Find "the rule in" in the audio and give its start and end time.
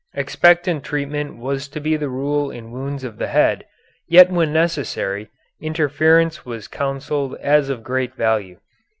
1.95-2.71